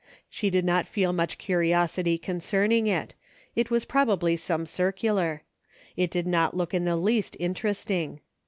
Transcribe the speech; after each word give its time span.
She 0.31 0.49
did 0.49 0.65
not 0.65 0.87
feel 0.87 1.13
much 1.13 1.37
curiosity 1.37 2.17
concerning 2.17 2.87
it. 2.87 3.13
It 3.55 3.67
Avas 3.67 3.87
probably 3.87 4.35
some 4.35 4.65
circular. 4.65 5.43
It 5.95 6.09
did 6.09 6.25
not 6.25 6.57
look 6.57 6.73
in 6.73 6.85
the 6.85 6.95
least 6.95 7.37
interesting. 7.39 8.19